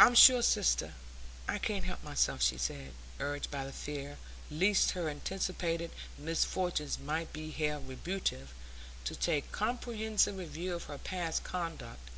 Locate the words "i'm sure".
0.00-0.42